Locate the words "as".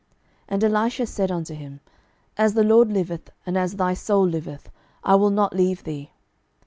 2.35-2.55, 3.55-3.75